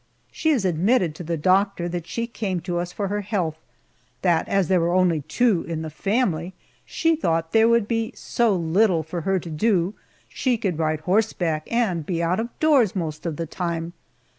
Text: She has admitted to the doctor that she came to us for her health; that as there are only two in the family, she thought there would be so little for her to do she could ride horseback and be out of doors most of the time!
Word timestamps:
She 0.31 0.49
has 0.49 0.65
admitted 0.65 1.13
to 1.13 1.23
the 1.23 1.37
doctor 1.37 1.87
that 1.87 2.07
she 2.07 2.25
came 2.25 2.59
to 2.61 2.79
us 2.79 2.91
for 2.91 3.07
her 3.09 3.21
health; 3.21 3.59
that 4.23 4.47
as 4.47 4.67
there 4.67 4.81
are 4.81 4.95
only 4.95 5.21
two 5.21 5.61
in 5.67 5.83
the 5.83 5.91
family, 5.91 6.55
she 6.85 7.15
thought 7.15 7.51
there 7.51 7.69
would 7.69 7.87
be 7.87 8.11
so 8.15 8.55
little 8.55 9.03
for 9.03 9.21
her 9.21 9.37
to 9.37 9.49
do 9.51 9.93
she 10.27 10.57
could 10.57 10.79
ride 10.79 11.01
horseback 11.01 11.67
and 11.71 12.03
be 12.03 12.23
out 12.23 12.39
of 12.39 12.49
doors 12.59 12.95
most 12.95 13.27
of 13.27 13.35
the 13.35 13.45
time! 13.45 13.93